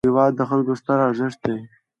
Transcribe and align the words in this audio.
هېواد 0.07 0.31
د 0.35 0.41
خلکو 0.49 0.73
ستر 0.81 0.97
ارزښت 1.07 1.39
دی. 1.45 1.57